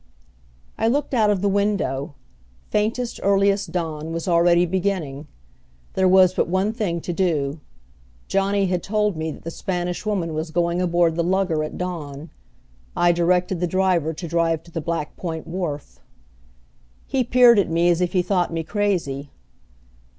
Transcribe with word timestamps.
I 0.79 0.87
looked 0.87 1.13
out 1.13 1.29
of 1.29 1.41
the 1.43 1.47
window. 1.47 2.15
Faintest, 2.71 3.19
earliest 3.21 3.71
dawn 3.71 4.11
was 4.11 4.27
already 4.27 4.65
beginning. 4.65 5.27
There 5.93 6.07
was 6.07 6.33
but 6.33 6.47
one 6.47 6.73
thing 6.73 7.01
to 7.01 7.13
do. 7.13 7.59
Johnny 8.27 8.65
had 8.65 8.81
told 8.81 9.15
me 9.15 9.29
that 9.29 9.43
the 9.43 9.51
Spanish 9.51 10.03
Woman 10.03 10.33
was 10.33 10.49
going 10.49 10.81
aboard 10.81 11.15
the 11.17 11.23
lugger 11.23 11.63
at 11.63 11.77
dawn. 11.77 12.31
I 12.95 13.11
directed 13.11 13.59
the 13.59 13.67
driver 13.67 14.11
to 14.11 14.27
drive 14.27 14.63
to 14.63 14.71
the 14.71 14.81
Black 14.81 15.15
Point 15.17 15.45
wharf. 15.45 15.99
He 17.05 17.23
peered 17.23 17.59
at 17.59 17.69
me 17.69 17.87
as 17.89 18.01
if 18.01 18.13
he 18.13 18.23
thought 18.23 18.51
me 18.51 18.63
crazy. 18.63 19.29